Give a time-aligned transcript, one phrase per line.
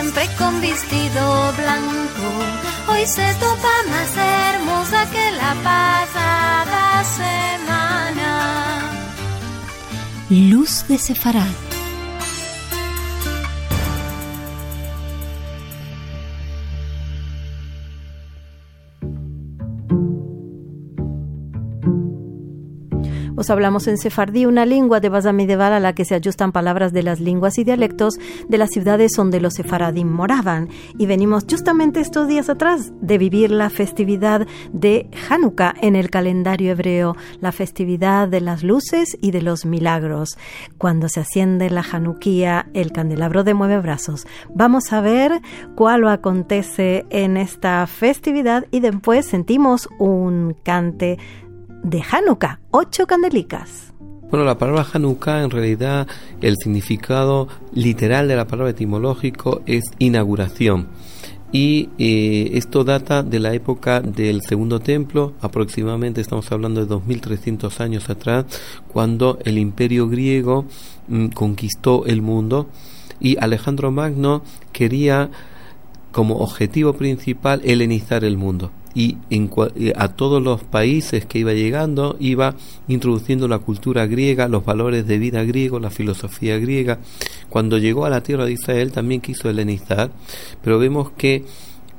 [0.00, 2.28] siempre con vestido blanco.
[2.88, 8.90] Hoy se topa más hermosa que la pasada semana.
[10.30, 11.67] Luz de Sefarad.
[23.38, 26.92] Os hablamos en sefardí, una lengua de base medieval a la que se ajustan palabras
[26.92, 28.14] de las lenguas y dialectos
[28.48, 30.68] de las ciudades donde los sefaradim moraban.
[30.98, 36.72] Y venimos justamente estos días atrás de vivir la festividad de Hanukkah en el calendario
[36.72, 40.36] hebreo, la festividad de las luces y de los milagros.
[40.76, 44.26] Cuando se asciende la Hanukkah, el candelabro de mueve brazos.
[44.52, 45.40] Vamos a ver
[45.76, 51.18] cuál acontece en esta festividad y después sentimos un cante
[51.82, 53.92] de Hanukkah, ocho candelicas.
[54.30, 56.06] Bueno, la palabra Hanukkah en realidad
[56.42, 60.88] el significado literal de la palabra etimológico es inauguración.
[61.50, 67.80] Y eh, esto data de la época del Segundo Templo, aproximadamente estamos hablando de 2300
[67.80, 68.44] años atrás,
[68.92, 70.66] cuando el imperio griego
[71.08, 72.68] mm, conquistó el mundo
[73.18, 74.42] y Alejandro Magno
[74.72, 75.30] quería
[76.12, 82.16] como objetivo principal helenizar el mundo y eh, a todos los países que iba llegando
[82.20, 82.54] iba
[82.88, 86.98] introduciendo la cultura griega, los valores de vida griego, la filosofía griega.
[87.48, 90.10] Cuando llegó a la tierra de Israel también quiso helenizar,
[90.62, 91.44] pero vemos que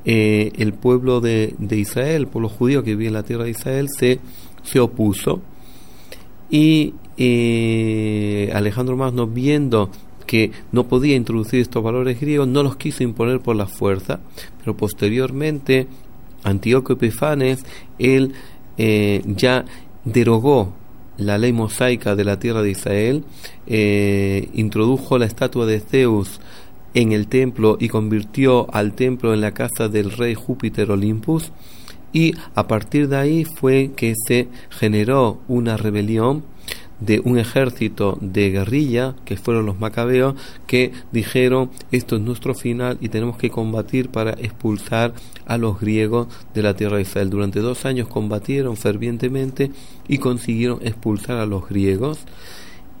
[0.04, 3.88] eh, el pueblo de, Israel, el pueblo judío que vivía en la tierra de Israel,
[3.88, 4.18] se,
[4.62, 5.40] se opuso
[6.50, 9.90] y eh, Alejandro Magno viendo
[10.26, 14.20] que no podía introducir estos valores griegos, no los quiso imponer por la fuerza,
[14.58, 15.88] pero posteriormente
[16.44, 17.64] Antíoco Epifanes,
[17.98, 18.32] él
[18.78, 19.64] eh, ya
[20.04, 20.72] derogó
[21.16, 23.24] la ley mosaica de la tierra de Israel,
[23.66, 26.40] eh, introdujo la estatua de Zeus
[26.94, 31.52] en el templo y convirtió al templo en la casa del rey Júpiter Olympus,
[32.12, 36.42] y a partir de ahí fue que se generó una rebelión
[37.00, 40.34] de un ejército de guerrilla, que fueron los macabeos,
[40.66, 45.14] que dijeron esto es nuestro final y tenemos que combatir para expulsar
[45.46, 47.30] a los griegos de la tierra de Israel.
[47.30, 49.70] Durante dos años combatieron fervientemente
[50.08, 52.20] y consiguieron expulsar a los griegos.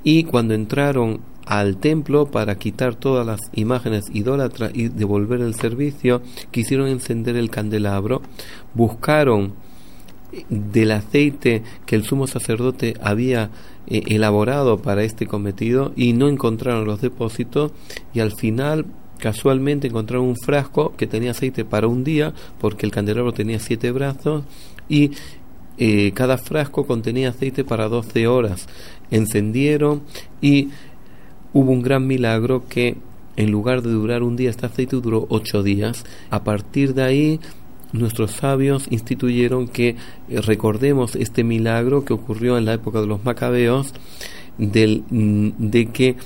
[0.02, 6.22] Y cuando entraron al templo para quitar todas las imágenes idólatras y devolver el servicio,
[6.50, 8.22] quisieron encender el candelabro,
[8.74, 9.54] buscaron
[10.48, 13.50] del aceite que el sumo sacerdote había
[13.86, 17.72] eh, elaborado para este cometido y no encontraron los depósitos
[18.14, 18.86] y al final
[19.18, 23.90] casualmente encontraron un frasco que tenía aceite para un día porque el candelabro tenía siete
[23.90, 24.44] brazos
[24.88, 25.12] y
[25.78, 28.66] eh, cada frasco contenía aceite para 12 horas.
[29.10, 30.02] Encendieron
[30.40, 30.68] y
[31.52, 32.96] hubo un gran milagro que
[33.36, 36.04] en lugar de durar un día este aceite duró ocho días.
[36.28, 37.40] A partir de ahí
[37.92, 39.96] nuestros sabios instituyeron que
[40.28, 43.92] eh, recordemos este milagro que ocurrió en la época de los macabeos,
[44.58, 46.16] del, mm, de que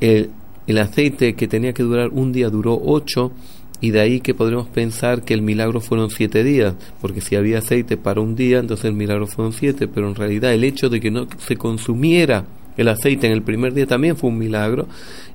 [0.00, 0.30] el,
[0.66, 3.32] el aceite que tenía que durar un día duró ocho,
[3.80, 7.58] y de ahí que podremos pensar que el milagro fueron siete días, porque si había
[7.58, 11.00] aceite para un día, entonces el milagro fueron siete, pero en realidad el hecho de
[11.00, 12.44] que no se consumiera
[12.76, 14.86] el aceite en el primer día también fue un milagro.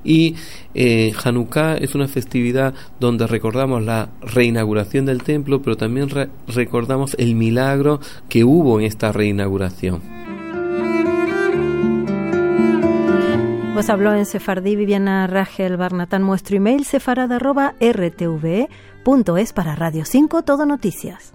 [0.04, 0.36] Y
[0.74, 6.08] eh, Hanukkah es una festividad donde recordamos la reinauguración del templo, pero también
[6.46, 10.18] recordamos el milagro que hubo en esta reinauguración.
[13.78, 16.22] Pues habló en Sefardí Viviana Rachel Barnatán.
[16.22, 21.32] Nuestro email sefarad.rtv.es para Radio 5 Todo Noticias.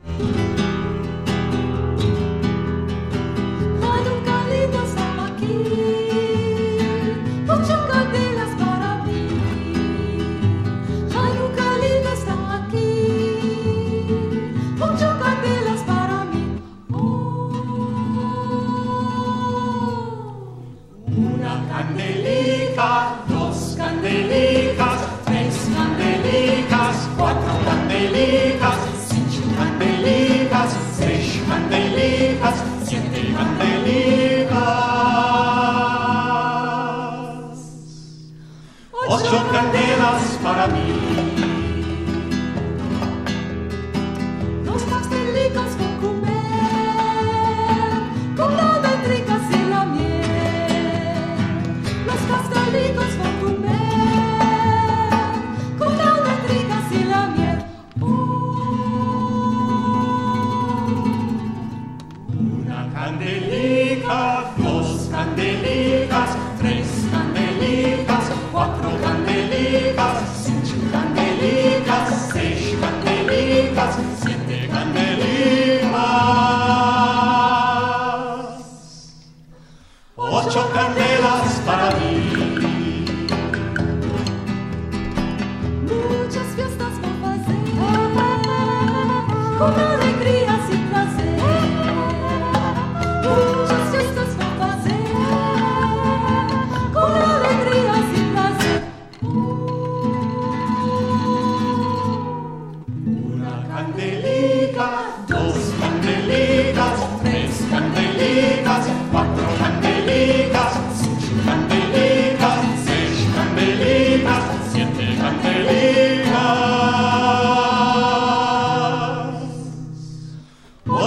[80.72, 82.53] candelas para mí.